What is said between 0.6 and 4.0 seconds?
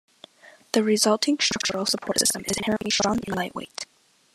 The resulting structural support system is inherently strong and lightweight.